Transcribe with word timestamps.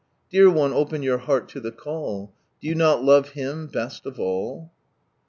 Dear 0.31 0.49
one, 0.49 0.73
open 0.73 1.03
your 1.03 1.19
heart 1.19 1.53
(o 1.55 1.59
the 1.59 1.71
call. 1.71 2.33
Do 2.59 2.67
you 2.67 2.73
not 2.73 3.03
love 3.03 3.35
llim 3.35 3.67
best 3.67 4.07
of 4.07 4.19
all? 4.19 4.71